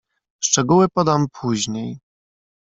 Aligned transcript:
"Szczegóły 0.43 0.89
podam 0.89 1.27
później." 1.41 1.99